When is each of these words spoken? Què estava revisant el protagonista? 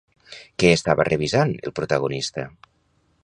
Què 0.63 0.71
estava 0.77 1.05
revisant 1.09 1.53
el 1.69 1.77
protagonista? 1.81 2.47